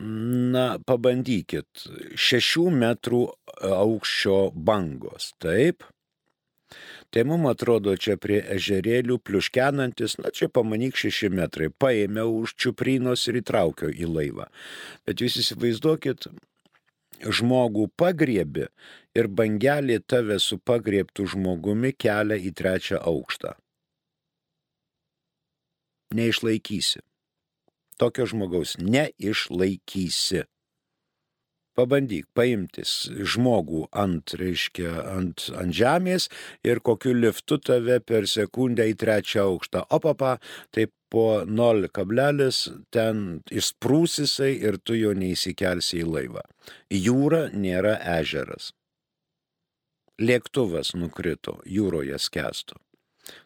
na, 0.00 0.78
pabandykit. 0.88 1.84
Šešių 2.16 2.64
metrų 2.80 3.26
aukščio 3.68 4.38
bangos, 4.56 5.34
taip? 5.42 5.84
Tai 7.12 7.26
mums 7.28 7.50
atrodo 7.50 7.92
čia 8.00 8.16
prie 8.16 8.38
ežerėlių 8.54 9.18
pliuškenantis, 9.20 10.16
na 10.24 10.30
čia 10.32 10.48
pamanyk 10.48 10.96
šeši 10.96 11.28
metrai, 11.28 11.68
paėmiau 11.68 12.38
už 12.40 12.54
čiuprinos 12.56 13.26
ir 13.28 13.42
įtraukiau 13.42 13.92
į 13.92 14.08
laivą. 14.08 14.46
Bet 15.04 15.20
jūs 15.20 15.36
įsivaizduokit, 15.42 16.30
žmogų 17.20 17.90
pagriebi 18.00 18.70
ir 19.12 19.28
bangelį 19.28 20.00
tave 20.08 20.38
su 20.40 20.56
pagriebtų 20.56 21.28
žmogumi 21.34 21.92
kelia 21.92 22.40
į 22.40 22.54
trečią 22.56 23.02
aukštą. 23.04 23.52
Neišlaikysi. 26.16 27.04
Tokio 28.00 28.24
žmogaus 28.28 28.78
neišlaikysi. 28.80 30.46
Pabandyk 31.78 32.26
paimtis 32.36 33.06
žmogų 33.32 33.86
ant, 33.96 34.34
reiškia, 34.36 34.90
ant, 35.14 35.46
ant 35.56 35.72
žemės 35.72 36.28
ir 36.68 36.82
kokiu 36.84 37.14
liftu 37.16 37.56
tave 37.56 37.96
per 38.04 38.28
sekundę 38.28 38.84
į 38.90 38.98
trečią 39.00 39.46
aukštą. 39.46 39.86
Opapa, 39.96 40.34
tai 40.70 40.90
po 41.12 41.42
0 41.48 41.88
kablelis 41.96 42.66
ten 42.92 43.40
išsprūsisai 43.48 44.52
ir 44.68 44.78
tu 44.84 44.98
jo 45.00 45.16
neįsikelsi 45.16 46.02
į 46.02 46.06
laivą. 46.10 46.44
Jūra 46.92 47.46
nėra 47.56 47.96
ežeras. 48.18 48.74
Lėktuvas 50.20 50.92
nukrito, 50.92 51.56
jūroje 51.64 52.20
skęsto. 52.20 52.76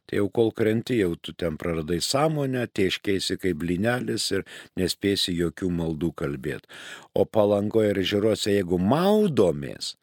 Tai 0.06 0.20
jau 0.20 0.28
kol 0.38 0.52
krenti, 0.54 1.00
jau 1.02 1.14
tu 1.18 1.34
ten 1.34 1.58
praradai 1.60 1.98
sąmonę, 2.04 2.66
tieškėsi 2.78 3.38
kaip 3.42 3.60
blinelis 3.62 4.30
ir 4.36 4.46
nespėsi 4.78 5.34
jokių 5.34 5.70
maldų 5.80 6.12
kalbėti. 6.22 6.70
O 7.14 7.26
palangoje 7.26 7.94
ir 7.94 8.02
žiūrose, 8.14 8.54
jeigu 8.54 8.78
maudomės, 8.78 9.96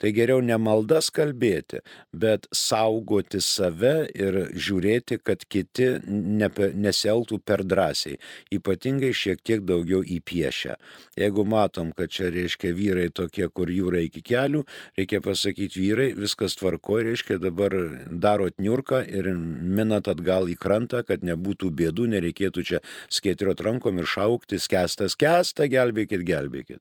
Tai 0.00 0.12
geriau 0.16 0.40
ne 0.44 0.56
maldas 0.60 1.10
kalbėti, 1.14 1.80
bet 2.16 2.46
saugoti 2.56 3.40
save 3.44 4.08
ir 4.16 4.38
žiūrėti, 4.54 5.20
kad 5.24 5.44
kiti 5.52 5.88
nesielgtų 6.06 7.40
per 7.44 7.64
drąsiai, 7.68 8.18
ypatingai 8.56 9.12
šiek 9.16 9.42
tiek 9.44 9.64
daugiau 9.68 10.00
įpiešę. 10.16 10.76
Jeigu 11.20 11.44
matom, 11.48 11.92
kad 11.96 12.12
čia 12.14 12.30
reiškia 12.32 12.72
vyrai 12.76 13.08
tokie, 13.12 13.46
kur 13.52 13.72
jūra 13.72 14.02
iki 14.06 14.24
kelių, 14.24 14.64
reikia 14.98 15.20
pasakyti 15.24 15.82
vyrai, 15.84 16.08
viskas 16.16 16.56
tvarko, 16.60 17.00
reiškia 17.04 17.40
dabar 17.42 17.76
darot 18.10 18.56
niurką 18.60 19.02
ir 19.04 19.28
minat 19.50 20.10
atgal 20.10 20.50
į 20.50 20.56
krantą, 20.60 21.02
kad 21.06 21.24
nebūtų 21.26 21.72
bėdų, 21.76 22.06
nereikėtų 22.14 22.66
čia 22.66 22.82
skėtriot 23.12 23.62
rankom 23.66 23.98
ir 24.00 24.08
šaukti, 24.10 24.60
skęstas, 24.62 25.16
skęsta, 25.16 25.68
gelbėkit, 25.72 26.24
gelbėkit. 26.26 26.80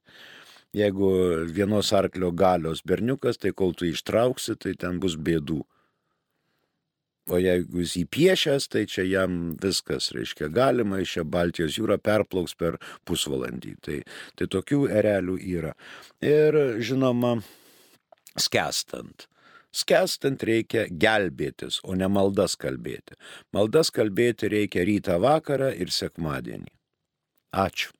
Jeigu 0.77 1.09
vienos 1.49 1.89
arklio 1.97 2.29
galios 2.31 2.83
berniukas, 2.85 3.41
tai 3.41 3.55
kol 3.57 3.73
tu 3.73 3.89
ištrauksi, 3.89 4.53
tai 4.61 4.75
ten 4.77 4.99
bus 5.01 5.17
bėdų. 5.17 5.63
O 7.29 7.37
jeigu 7.37 7.83
jis 7.83 7.95
įpiešęs, 8.03 8.67
tai 8.73 8.85
čia 8.89 9.05
jam 9.05 9.39
viskas, 9.61 10.09
reiškia, 10.15 10.49
galima 10.53 11.01
iš 11.01 11.17
čia 11.17 11.25
Baltijos 11.25 11.77
jūrą 11.77 11.99
perplauks 12.01 12.55
per 12.57 12.79
pusvalandį. 13.05 13.73
Tai, 13.85 13.97
tai 14.37 14.47
tokių 14.49 14.87
erelių 15.01 15.37
yra. 15.57 15.75
Ir 16.25 16.57
žinoma, 16.85 17.35
skestant. 18.37 19.27
Skestant 19.69 20.41
reikia 20.43 20.87
gelbėtis, 20.89 21.79
o 21.85 21.93
ne 21.93 22.07
maldas 22.09 22.55
kalbėti. 22.57 23.17
Maldas 23.53 23.91
kalbėti 23.93 24.49
reikia 24.49 24.85
rytą 24.87 25.19
vakarą 25.21 25.69
ir 25.77 25.93
sekmadienį. 25.93 26.71
Ačiū. 27.53 27.93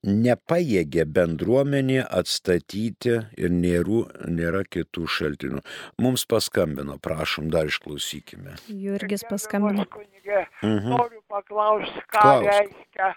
nepajėgė 0.02 1.04
bendruomenė 1.04 2.08
atstatyti 2.08 3.28
ir 3.36 3.50
nėrų, 3.52 4.08
nėra 4.32 4.64
kitų 4.64 5.04
šaltinių. 5.06 5.60
Mums 6.00 6.24
paskambino, 6.26 6.98
prašom, 6.98 7.50
dar 7.52 7.66
išklausykime. 7.68 8.56
Jurgis 8.72 9.20
paskambino. 9.28 9.84
Mhm. 10.64 10.96
Noriu 10.96 11.20
paklausti, 11.28 12.00
ką 12.08 12.24
Klaus. 12.24 12.48
reiškia, 12.48 13.14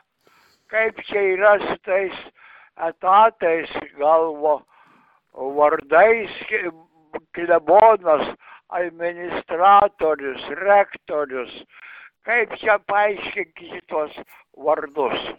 kaip 0.68 1.00
čia 1.08 1.22
yra 1.32 1.56
su 1.64 1.80
tais 1.88 2.12
etatais 2.76 3.72
galvo 3.96 4.68
vardais 5.36 6.32
klebonas, 7.36 8.28
administratorius, 8.68 10.42
rektorius. 10.62 11.54
Kaip 12.26 12.56
čia 12.58 12.80
paaiškinti 12.90 13.70
šitos 13.74 14.18
vardus? 14.58 15.30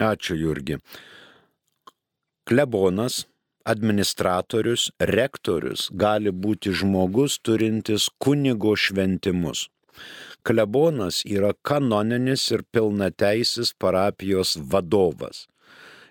Ačiū, 0.00 0.34
Jurgi. 0.40 0.78
Klebonas, 2.48 3.26
administratorius, 3.64 4.88
rektorius 5.00 5.90
gali 5.92 6.32
būti 6.32 6.72
žmogus 6.72 7.38
turintis 7.44 8.08
kunigo 8.18 8.74
šventimus. 8.76 9.68
Klebonas 10.44 11.22
yra 11.24 11.54
kanoninis 11.62 12.50
ir 12.52 12.64
pilnateisis 12.72 13.72
parapijos 13.80 14.56
vadovas. 14.72 15.46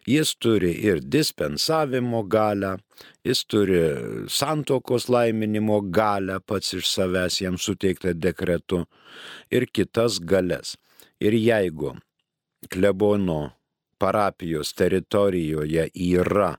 Jis 0.06 0.36
turi 0.36 0.72
ir 0.84 1.00
dispensavimo 1.00 2.24
galę, 2.28 2.76
jis 3.24 3.46
turi 3.48 3.80
santokos 4.28 5.08
laiminimo 5.10 5.80
galę 5.82 6.42
pats 6.44 6.74
iš 6.76 6.90
savęs 6.92 7.40
jam 7.42 7.56
suteikta 7.58 8.12
dekretu 8.14 8.84
ir 9.52 9.66
kitas 9.72 10.20
galės. 10.20 10.76
Ir 11.24 11.34
jeigu 11.40 11.94
klebono 12.70 13.54
parapijos 14.00 14.74
teritorijoje 14.76 15.88
yra 15.96 16.58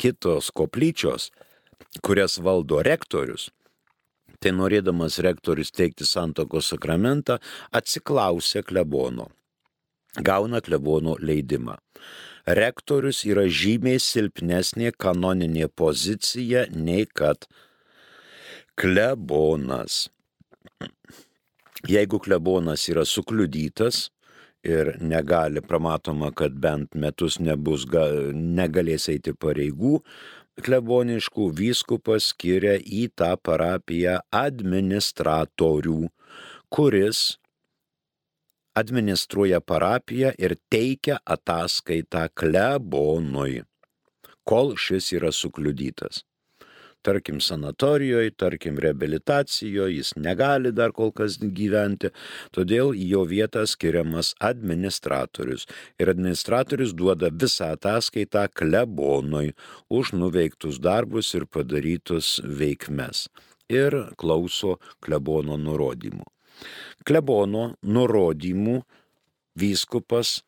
kitos 0.00 0.48
koplyčios, 0.50 1.28
kurias 2.00 2.38
valdo 2.40 2.80
rektorius, 2.80 3.50
tai 4.40 4.56
norėdamas 4.56 5.20
rektorius 5.20 5.76
teikti 5.76 6.08
santokos 6.08 6.72
sakramentą, 6.72 7.36
atsiklausė 7.70 8.64
klebono, 8.64 9.28
gauna 10.24 10.64
klebono 10.64 11.20
leidimą 11.20 11.76
rektorius 12.46 13.22
yra 13.28 13.46
žymiai 13.46 14.00
silpnesnė 14.02 14.92
kanoninė 14.98 15.68
pozicija 15.68 16.66
nei 16.74 17.06
kad 17.06 17.46
klebonas. 18.78 20.08
Jeigu 21.88 22.20
klebonas 22.22 22.88
yra 22.90 23.04
sukliudytas 23.06 24.08
ir 24.62 24.96
negali, 25.02 25.62
pramatoma, 25.62 26.30
kad 26.34 26.54
bent 26.54 26.94
metus 26.94 27.40
nebus, 27.42 27.86
negalės 28.34 29.08
eiti 29.10 29.34
pareigų, 29.34 29.98
kleboniškų 30.62 31.48
vyskupas 31.58 32.30
skiria 32.30 32.76
į 32.78 33.08
tą 33.18 33.32
parapiją 33.42 34.20
administratorių, 34.30 36.06
kuris 36.70 37.41
administruoja 38.74 39.60
parapiją 39.60 40.32
ir 40.38 40.56
teikia 40.72 41.18
ataskaitą 41.24 42.26
klebonui, 42.34 43.62
kol 44.48 44.76
šis 44.76 45.12
yra 45.18 45.32
sukliudytas. 45.32 46.22
Tarkim, 47.02 47.40
sanatorijoje, 47.40 48.30
tarkim, 48.38 48.76
reabilitacijoje 48.78 49.96
jis 49.96 50.12
negali 50.16 50.70
dar 50.72 50.92
kol 50.94 51.10
kas 51.10 51.34
gyventi, 51.42 52.12
todėl 52.54 52.92
į 52.94 53.08
jo 53.14 53.24
vietą 53.26 53.64
skiriamas 53.66 54.36
administratorius. 54.50 55.66
Ir 55.98 56.12
administratorius 56.14 56.94
duoda 56.94 57.32
visą 57.44 57.72
ataskaitą 57.74 58.44
klebonui 58.54 59.50
už 59.90 60.12
nuveiktus 60.14 60.78
darbus 60.78 61.34
ir 61.34 61.48
padarytus 61.50 62.36
veikmes. 62.60 63.26
Ir 63.66 63.98
klauso 64.14 64.78
klebono 65.02 65.58
nurodymų 65.58 66.31
klebono 67.06 67.72
nurodymų 67.82 68.80
vyskupas, 69.58 70.40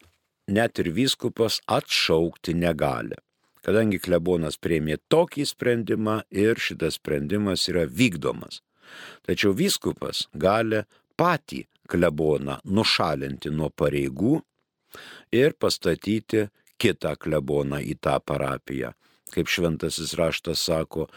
net 0.48 0.80
ir 0.82 0.90
vyskupas 0.96 1.60
atšaukti 1.66 2.54
negali. 2.56 3.18
Kadangi 3.64 3.98
klebonas 4.02 4.58
prieimė 4.60 4.98
tokį 5.08 5.46
sprendimą 5.48 6.18
ir 6.30 6.60
šitas 6.60 6.98
sprendimas 7.00 7.64
yra 7.72 7.86
vykdomas. 7.88 8.60
Tačiau 9.24 9.54
vyskupas 9.56 10.26
gali 10.36 10.82
patį 11.16 11.64
kleboną 11.88 12.58
nušalinti 12.64 13.52
nuo 13.52 13.70
pareigų 13.72 14.36
ir 15.32 15.56
pastatyti 15.56 16.44
kitą 16.80 17.14
kleboną 17.20 17.80
į 17.80 17.96
tą 18.04 18.18
parapiją. 18.20 18.92
Kaip 19.32 19.48
šventasis 19.48 20.12
raštas 20.18 20.60
sako, 20.68 21.08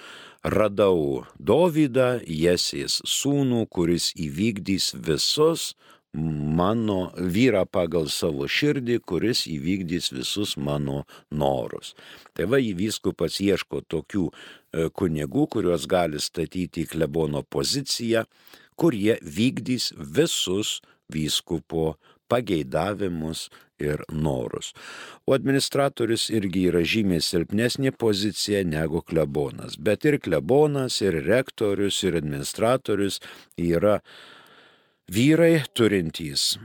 radau 0.47 1.25
Dovydą, 1.39 2.21
Jesės 2.23 3.01
sūnų, 3.03 3.65
kuris 3.67 4.13
įvykdys 4.15 4.93
visus 5.03 5.73
mano 6.17 7.11
vyrą 7.17 7.65
pagal 7.69 8.07
savo 8.09 8.47
širdį, 8.49 8.99
kuris 9.05 9.43
įvykdys 9.51 10.11
visus 10.15 10.55
mano 10.57 11.03
norus. 11.29 11.93
Tai 12.33 12.47
va, 12.49 12.61
įvyskupas 12.63 13.41
ieško 13.43 13.83
tokių 13.91 14.25
e, 14.31 14.87
kunigų, 14.89 15.47
kuriuos 15.53 15.85
gali 15.89 16.21
statyti 16.23 16.85
į 16.85 16.91
klebono 16.95 17.43
poziciją, 17.43 18.25
kurie 18.79 19.17
vykdys 19.21 19.91
visus 19.97 20.79
vyskupo 21.11 21.97
pageidavimus 22.29 23.47
ir 23.79 24.01
norus. 24.11 24.73
O 25.27 25.35
administratorius 25.37 26.29
irgi 26.33 26.67
yra 26.71 26.81
žymiai 26.81 27.21
silpnesnė 27.21 27.93
pozicija 27.93 28.63
negu 28.65 29.03
klebonas. 29.05 29.77
Bet 29.77 30.05
ir 30.05 30.19
klebonas, 30.23 31.01
ir 31.05 31.21
rektorius, 31.27 32.01
ir 32.03 32.17
administratorius 32.17 33.21
yra 33.57 33.99
vyrai 35.11 35.63
turintys 35.73 36.55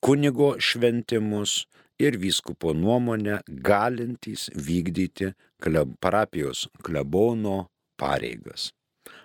kunigo 0.00 0.54
šventimus 0.60 1.66
ir 1.98 2.18
vyskupo 2.22 2.72
nuomonę 2.74 3.40
galintys 3.48 4.48
vykdyti 4.54 5.32
kleb, 5.62 5.96
parapijos 6.00 6.68
klebono 6.82 7.66
pareigas. 7.98 8.70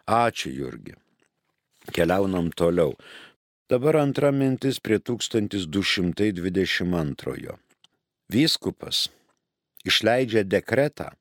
Ačiū 0.08 0.50
Jurgi. 0.52 0.96
Keliaunam 1.94 2.50
toliau. 2.56 2.96
Dabar 3.72 3.96
antra 3.96 4.32
mintis 4.32 4.80
prie 4.84 5.00
1222. 5.00 7.56
Vyskupas 8.28 9.10
išleidžia 9.88 10.44
dekretą, 10.44 11.16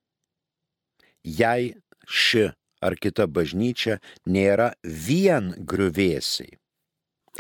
jei 1.22 1.78
ši 2.07 2.50
ar 2.83 2.98
kita 2.98 3.26
bažnyčia 3.31 4.02
nėra 4.26 4.74
vien 4.83 5.55
griuvėsiai. 5.70 6.59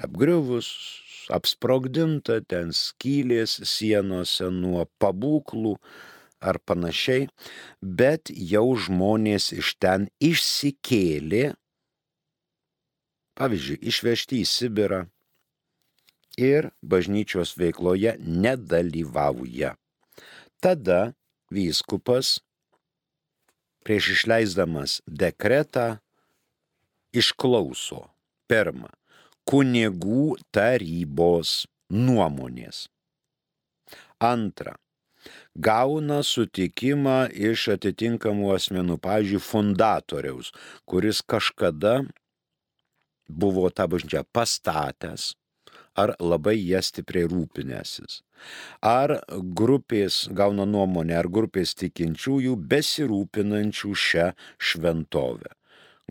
Apgriuvus, 0.06 0.70
apsprogdinta 1.34 2.38
ten 2.46 2.70
skylės 2.70 3.58
sienose 3.66 4.54
nuo 4.54 4.86
pabūklų, 5.02 5.74
ar 6.42 6.58
panašiai, 6.62 7.26
bet 7.82 8.30
jau 8.30 8.74
žmonės 8.86 9.50
iš 9.54 9.78
ten 9.82 10.08
išsikėlė, 10.22 11.54
pavyzdžiui, 13.38 13.80
išvežti 13.80 14.42
į 14.42 14.46
Sibirą 14.48 15.02
ir 16.40 16.70
bažnyčios 16.82 17.56
veikloje 17.60 18.16
nedalyvauja. 18.20 19.76
Tada 20.62 21.12
vyskupas 21.52 22.38
prieš 23.82 24.12
išleisdamas 24.16 25.00
dekretą 25.06 25.98
išklauso 27.12 28.06
pirmą 28.48 28.90
kunigų 29.48 30.36
tarybos 30.54 31.64
nuomonės. 31.90 32.86
Antra, 34.22 34.76
gauna 35.58 36.20
sutikimą 36.22 37.26
iš 37.34 37.66
atitinkamų 37.74 38.52
asmenų, 38.54 39.00
pavyzdžiui, 39.02 39.42
fundatoriaus, 39.42 40.52
kuris 40.86 41.24
kažkada 41.26 42.04
buvo 43.32 43.70
tą 43.70 43.88
bažnyčią 43.92 44.24
pastatęs 44.32 45.32
ar 46.02 46.14
labai 46.20 46.56
ją 46.56 46.80
stipriai 46.84 47.28
rūpinęsis. 47.28 48.22
Ar 48.80 49.18
grupės 49.60 50.26
gauna 50.32 50.64
nuomonę, 50.66 51.18
ar 51.20 51.28
grupės 51.28 51.74
tikinčiųjų 51.80 52.56
besirūpinančių 52.70 53.92
šią 54.06 54.30
šventovę 54.70 55.52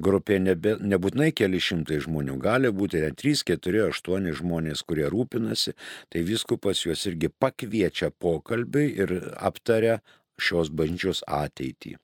grupė 0.02 0.40
nebe, 0.42 0.76
nebūtinai 0.80 1.32
keli 1.36 1.60
šimtai 1.62 2.00
žmonių, 2.06 2.38
gali 2.42 2.72
būti 2.74 3.02
net 3.04 3.20
3, 3.22 3.44
4, 3.52 3.84
8 3.92 4.30
žmonės, 4.40 4.84
kurie 4.88 5.08
rūpinasi, 5.12 5.76
tai 6.10 6.24
viskupas 6.28 6.86
juos 6.86 7.06
irgi 7.10 7.30
pakviečia 7.30 8.12
pokalbiui 8.24 8.88
ir 9.04 9.14
aptaria 9.38 10.00
šios 10.42 10.72
bažnyčios 10.74 11.22
ateitį. 11.28 11.98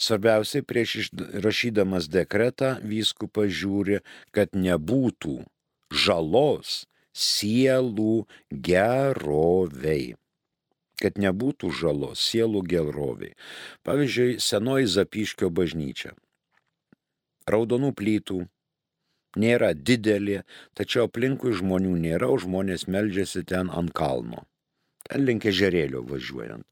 Svarbiausiai 0.00 0.64
prieš 0.66 1.10
rašydamas 1.44 2.08
dekretą 2.12 2.76
vyskupas 2.86 3.52
žiūri, 3.52 4.00
kad 4.32 4.56
nebūtų 4.56 5.38
žalos 5.92 6.82
sielų 7.12 8.24
geroviai 8.50 10.16
kad 11.02 11.16
nebūtų 11.18 11.72
žalos 11.74 12.20
sielų 12.22 12.60
geroviai. 12.70 13.32
Pavyzdžiui, 13.82 14.36
senoji 14.38 14.86
Zapiškio 14.86 15.48
bažnyčia 15.50 16.12
raudonų 17.50 17.92
plytų, 17.98 18.38
nėra 19.42 19.72
didelė, 19.74 20.42
tačiau 20.78 21.08
aplinkui 21.08 21.54
žmonių 21.56 21.94
nėra, 22.04 22.30
o 22.30 22.38
žmonės 22.38 22.86
meldžiasi 22.86 23.44
ten 23.48 23.70
ant 23.70 23.92
kalno. 23.96 24.44
Link 25.18 25.44
ežerėlio 25.48 26.02
važiuojant. 26.08 26.64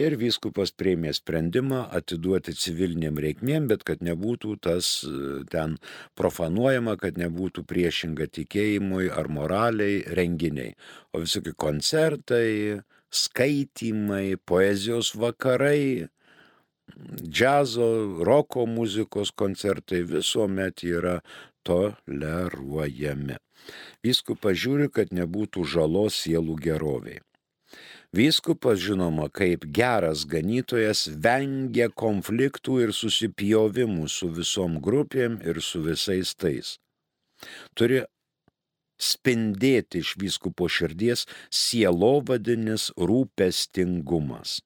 Ir 0.00 0.16
vyskupas 0.20 0.72
prieimė 0.76 1.12
sprendimą 1.16 1.82
atiduoti 1.98 2.54
civiliniam 2.56 3.18
reikmėm, 3.20 3.68
bet 3.70 3.84
kad 3.88 4.04
nebūtų 4.04 4.56
tas 4.64 4.92
e, 5.04 5.42
ten 5.52 5.76
profanuojama, 6.18 6.96
kad 7.00 7.20
nebūtų 7.20 7.66
priešinga 7.68 8.30
tikėjimui 8.38 9.10
ar 9.12 9.28
moraliai 9.28 10.02
renginiai. 10.18 10.74
O 11.12 11.22
visokie 11.24 11.52
koncertai, 11.52 12.80
skaitimai, 13.12 14.38
poezijos 14.48 15.12
vakarai, 15.18 16.08
džiazo, 17.22 17.88
roko 18.24 18.66
muzikos 18.66 19.32
koncertai 19.36 20.02
visuomet 20.08 20.84
yra 20.84 21.18
toleruojami. 21.66 23.36
Vyskupas 24.02 24.58
žiūri, 24.58 24.88
kad 24.90 25.12
nebūtų 25.14 25.66
žalos 25.74 26.18
sielų 26.24 26.56
geroviai. 26.64 27.22
Vyskupas, 28.12 28.76
žinoma, 28.76 29.30
kaip 29.32 29.62
geras 29.72 30.26
ganytojas, 30.28 31.06
vengia 31.24 31.86
konfliktų 31.88 32.82
ir 32.84 32.90
susipjovimų 32.92 34.04
su 34.12 34.28
visom 34.36 34.76
grupėm 34.84 35.38
ir 35.40 35.62
su 35.64 35.80
visais 35.86 36.34
tais. 36.36 36.74
Turi 37.72 38.02
spindėti 39.00 40.02
iš 40.04 40.12
vyskupo 40.20 40.68
širdies 40.68 41.24
sielovadinis 41.48 42.90
rūpestingumas. 43.00 44.60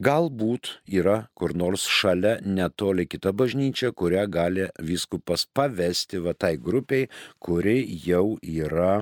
Galbūt 0.00 0.78
yra 0.88 1.26
kur 1.36 1.52
nors 1.52 1.84
šalia 1.84 2.38
netoli 2.40 3.04
kita 3.04 3.36
bažnyčia, 3.36 3.92
kurią 3.92 4.24
gali 4.32 4.70
viskupas 4.80 5.44
pavesti 5.44 6.24
va 6.24 6.32
tai 6.32 6.54
grupiai, 6.56 7.10
kuri 7.36 7.82
jau 8.00 8.38
yra 8.40 8.94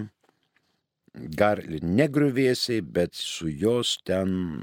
gar 1.15 1.63
negriuvėsiai, 1.83 2.83
bet 2.83 3.15
su 3.15 3.49
jos 3.49 3.97
ten 4.09 4.61
e, 4.61 4.63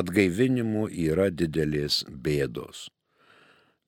atgaivinimu 0.00 0.88
yra 0.88 1.30
didelės 1.30 2.02
bėdos. 2.08 2.88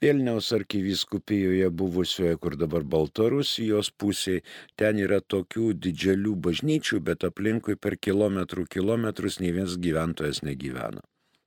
Vilniaus 0.04 0.50
arkivyskupijoje 0.52 1.70
buvusioje, 1.70 2.36
kur 2.36 2.58
dabar 2.60 2.84
Baltarusijos 2.84 3.88
pusėje, 3.96 4.42
ten 4.76 4.98
yra 5.00 5.22
tokių 5.34 5.70
didžiulių 5.86 6.34
bažnyčių, 6.44 7.00
bet 7.08 7.24
aplinkui 7.24 7.78
per 7.80 7.96
kilometrų 7.96 8.66
kilometrus 8.76 9.40
nei 9.40 9.54
vienas 9.56 9.78
gyventojas 9.80 10.42
negyvena. 10.44 11.00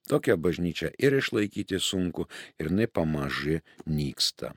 Tokią 0.10 0.40
bažnyčią 0.42 0.90
ir 0.98 1.20
išlaikyti 1.20 1.78
sunku, 1.84 2.26
ir 2.58 2.72
jinai 2.72 2.88
pamaži 2.88 3.60
nyksta. 3.86 4.56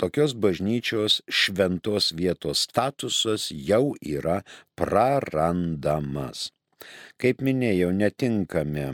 tokios 0.00 0.34
bažnyčios 0.34 1.20
šventos 1.28 2.12
vietos 2.18 2.66
statusas 2.68 3.48
jau 3.50 3.94
yra 4.00 4.42
prarandamas. 4.78 6.50
Kaip 7.20 7.40
minėjau, 7.40 7.92
netinkami 7.96 8.88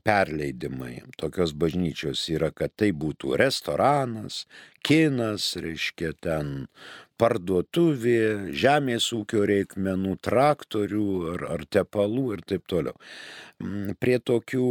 perleidimai 0.00 1.02
tokios 1.20 1.52
bažnyčios 1.52 2.24
yra, 2.32 2.50
kad 2.54 2.72
tai 2.76 2.92
būtų 2.96 3.36
restoranas, 3.40 4.46
kinas, 4.86 5.52
reiškia 5.60 6.12
ten 6.24 6.52
parduotuvė, 7.20 8.52
žemės 8.56 9.10
ūkio 9.14 9.44
reikmenų, 9.48 10.16
traktorių 10.24 11.08
ar, 11.34 11.44
ar 11.56 11.66
tepalų 11.70 12.24
ir 12.36 12.44
taip 12.48 12.64
toliau. 12.70 12.96
Mm, 13.62 13.92
prie 14.00 14.18
tokių 14.18 14.70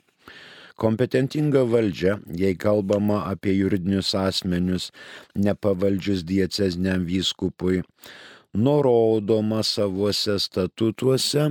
kompetentinga 0.78 1.62
valdžia, 1.68 2.18
jei 2.30 2.54
kalbama 2.56 3.24
apie 3.30 3.52
juridinius 3.58 4.14
asmenius 4.14 4.90
nepavaldžius 5.34 6.22
diecezniam 6.28 7.04
vyskupui, 7.08 7.82
nurodoma 8.54 9.62
savuose 9.66 10.38
statutuose 10.40 11.50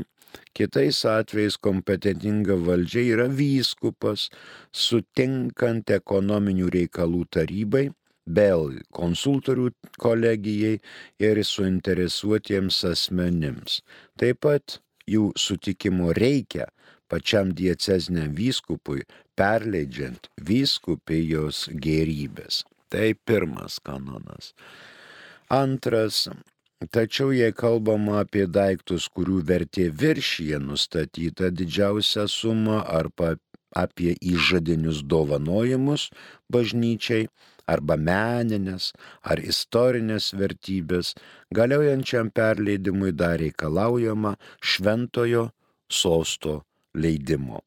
Kitais 0.58 1.04
atvejais 1.06 1.58
kompetentinga 1.62 2.58
valdžia 2.68 3.04
yra 3.14 3.28
vyskupas, 3.30 4.28
sutinkant 4.74 5.94
ekonominių 5.94 6.72
reikalų 6.74 7.24
tarybai, 7.38 7.86
vėl 8.28 8.80
konsultorių 8.98 9.70
kolegijai 10.02 10.80
ir 11.24 11.44
suinteresuotiems 11.44 12.82
asmenims. 12.92 13.82
Taip 14.20 14.42
pat 14.46 14.80
jų 15.08 15.32
sutikimo 15.40 16.12
reikia 16.18 16.68
pačiam 17.08 17.54
diecezniam 17.56 18.34
vyskupui, 18.36 19.06
perleidžiant 19.38 20.28
vyskupijos 20.50 21.68
gerybės. 21.72 22.64
Tai 22.92 23.14
pirmas 23.28 23.80
kanonas. 23.84 24.54
Antras 25.52 26.28
Tačiau 26.78 27.32
jei 27.34 27.54
kalbama 27.58 28.20
apie 28.22 28.46
daiktus, 28.46 29.08
kurių 29.10 29.42
vertė 29.50 29.88
viršyje 29.90 30.60
nustatyta 30.62 31.50
didžiausia 31.50 32.28
suma 32.30 32.84
arba 32.86 33.34
apie 33.74 34.14
įžadinius 34.22 35.02
dovanojimus 35.02 36.12
bažnyčiai 36.54 37.26
arba 37.68 37.98
meninės 37.98 38.92
ar 39.26 39.42
istorinės 39.42 40.30
vertybės, 40.38 41.16
galiojančiam 41.50 42.30
perleidimui 42.30 43.12
dar 43.12 43.40
reikalaujama 43.42 44.36
šventojo 44.62 45.48
sosto 45.90 46.62
leidimo. 46.94 47.64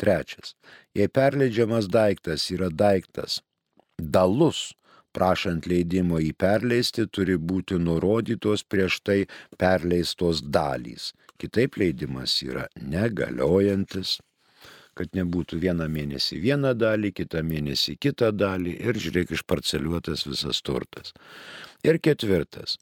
Trečias. 0.00 0.56
Jei 0.96 1.12
perleidžiamas 1.12 1.92
daiktas 1.92 2.48
yra 2.56 2.72
daiktas 2.72 3.42
dalus 3.98 4.72
prašant 5.16 5.68
leidimo 5.70 6.20
jį 6.22 6.32
perleisti, 6.44 7.06
turi 7.06 7.38
būti 7.50 7.78
nurodytos 7.80 8.66
prieš 8.68 9.00
tai 9.06 9.18
perleistos 9.60 10.42
dalys. 10.58 11.12
Kitaip 11.40 11.78
leidimas 11.80 12.36
yra 12.46 12.68
negaliojantis, 12.78 14.18
kad 14.94 15.10
nebūtų 15.18 15.58
vieną 15.62 15.88
mėnesį 15.90 16.38
vieną 16.42 16.72
dalį, 16.78 17.10
kitą 17.18 17.42
mėnesį 17.46 17.96
kitą 18.06 18.30
dalį 18.34 18.76
ir 18.88 18.98
žiūrėk 19.04 19.34
išparceliuotas 19.34 20.26
visas 20.28 20.62
turtas. 20.62 21.14
Ir 21.84 21.98
ketvirtas. 21.98 22.78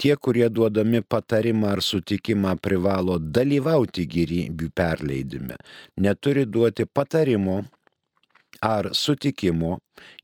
Tie, 0.00 0.14
kurie 0.16 0.46
duodami 0.48 1.02
patarimą 1.04 1.74
ar 1.74 1.82
sutikimą 1.84 2.54
privalo 2.64 3.18
dalyvauti 3.20 4.06
gyrybių 4.08 4.70
perleidime, 4.72 5.58
neturi 6.00 6.46
duoti 6.48 6.86
patarimo 6.88 7.58
ar 8.60 8.90
sutikimo, 8.92 9.78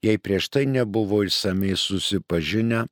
jei 0.05 0.19
prieš 0.19 0.49
tai 0.53 0.67
nebuvo 0.69 1.23
išsamei 1.25 1.77
susipažinę 1.77 2.85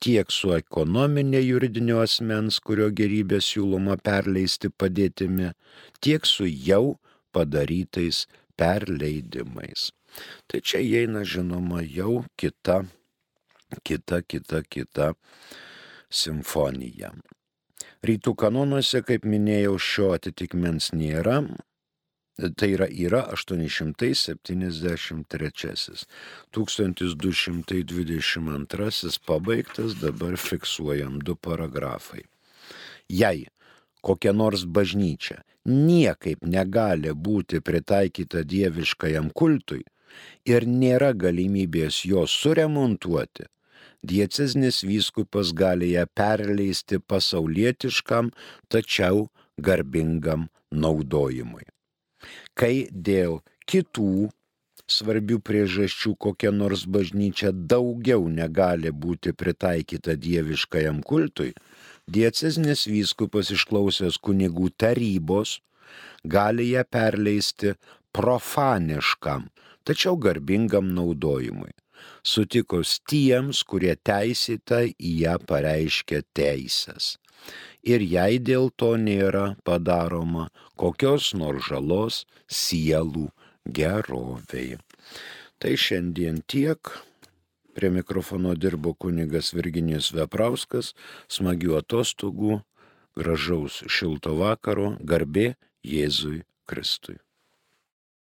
tiek 0.00 0.32
su 0.32 0.52
ekonominė 0.56 1.40
juridinio 1.44 2.00
asmens, 2.04 2.60
kurio 2.60 2.90
gerybė 2.92 3.40
siūloma 3.44 3.96
perleisti 4.04 4.70
padėtimi, 4.70 5.52
tiek 6.00 6.26
su 6.28 6.48
jau 6.48 6.98
padarytais 7.32 8.26
perleidimais. 8.60 9.90
Tai 10.48 10.60
čia 10.60 10.82
įeina 10.84 11.24
žinoma 11.24 11.84
jau 11.84 12.24
kita, 12.36 12.82
kita, 13.86 14.22
kita, 14.26 14.62
kita 14.68 15.12
simfonija. 16.10 17.14
Rytų 18.00 18.32
kanonuose, 18.40 19.02
kaip 19.04 19.26
minėjau, 19.28 19.76
šio 19.76 20.14
atitikmens 20.16 20.90
nėra, 20.96 21.42
Tai 22.40 22.70
yra, 22.72 22.86
yra 22.88 23.28
873. 23.34 26.06
1222 26.56 29.18
pabaigtas, 29.26 30.00
dabar 30.00 30.36
fiksuojam 30.36 31.18
du 31.20 31.36
paragrafai. 31.36 32.22
Jei 33.08 33.46
kokia 34.00 34.32
nors 34.32 34.64
bažnyčia 34.64 35.42
niekaip 35.68 36.46
negali 36.46 37.12
būti 37.12 37.60
pritaikyta 37.60 38.42
dieviškajam 38.52 39.30
kultui 39.36 39.84
ir 40.48 40.66
nėra 40.66 41.12
galimybės 41.12 42.04
jos 42.08 42.30
suremontuoti, 42.42 43.44
dieceznis 44.02 44.82
vyskupas 44.86 45.52
gali 45.52 45.92
ją 45.92 46.06
perleisti 46.16 46.98
pasaulietiškam, 47.12 48.30
tačiau 48.72 49.28
garbingam 49.60 50.48
naudojimui 50.72 51.68
kai 52.58 52.88
dėl 52.90 53.40
kitų 53.70 54.28
svarbių 54.90 55.38
priežasčių 55.46 56.14
kokia 56.24 56.50
nors 56.54 56.84
bažnyčia 56.96 57.52
daugiau 57.52 58.26
negali 58.28 58.90
būti 58.90 59.32
pritaikyta 59.32 60.16
dieviškajam 60.18 61.02
kultui, 61.06 61.52
diecezinis 62.10 62.86
vyskupas 62.90 63.52
išklausęs 63.54 64.18
kunigų 64.18 64.72
tarybos 64.76 65.60
gali 66.24 66.70
ją 66.72 66.84
perleisti 66.90 67.74
profaniškam, 68.16 69.46
tačiau 69.86 70.18
garbingam 70.18 70.90
naudojimui, 70.96 71.70
sutikus 72.26 72.98
tiems, 73.08 73.62
kurie 73.62 73.94
teisėtai 73.94 74.90
į 74.98 75.16
ją 75.24 75.38
pareiškia 75.46 76.24
teisės 76.34 77.14
ir 77.82 78.02
jei 78.04 78.38
dėl 78.38 78.70
to 78.76 78.94
nėra 79.00 79.56
padaroma 79.64 80.48
kokios 80.80 81.32
nors 81.34 81.68
žalos 81.68 82.24
sielų 82.48 83.28
geroviai. 83.64 84.78
Tai 85.60 85.72
šiandien 85.76 86.42
tiek. 86.46 86.80
Prie 87.76 87.90
mikrofono 87.94 88.56
dirbo 88.58 88.92
kunigas 88.98 89.52
Virginijus 89.54 90.10
Veprauskas, 90.16 90.92
smagių 91.30 91.78
atostogų, 91.78 92.60
gražaus 93.16 93.80
šilto 93.86 94.34
vakaro, 94.40 94.96
garbė 95.00 95.54
Jėzui 95.86 96.42
Kristui. 96.66 97.20